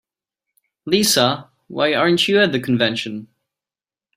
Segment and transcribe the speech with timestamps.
[0.87, 3.27] Lisa, why aren't you at the convention?